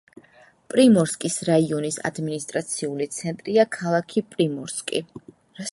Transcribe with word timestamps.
პრიმორსკის 0.73 1.35
რაიონის 1.49 1.99
ადმინისტრაციული 2.11 3.09
ცენტრია 3.19 3.67
ქალაქი 3.79 4.27
პრიმორსკი. 4.35 5.09